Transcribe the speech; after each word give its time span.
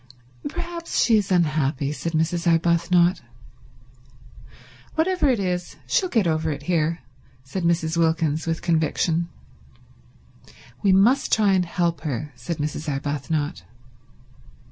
"Perhaps 0.49 0.99
she 0.99 1.15
is 1.17 1.31
unhappy," 1.31 1.91
said 1.91 2.13
Mrs. 2.13 2.51
Arbuthnot. 2.51 3.21
"Whatever 4.95 5.29
it 5.29 5.39
is 5.39 5.73
she 5.75 5.75
is 5.75 5.77
she'll 5.85 6.09
get 6.09 6.25
over 6.25 6.49
it 6.51 6.63
here," 6.63 7.01
said 7.43 7.61
Mrs. 7.63 7.97
Wilkins 7.97 8.47
with 8.47 8.63
conviction. 8.63 9.29
"We 10.81 10.91
must 10.91 11.31
try 11.31 11.53
and 11.53 11.65
help 11.67 12.01
her," 12.01 12.31
said 12.35 12.57
Mrs. 12.57 12.89
Arbuthnot. 12.91 13.61